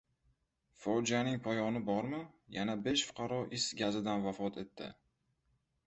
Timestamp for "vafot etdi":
4.29-4.91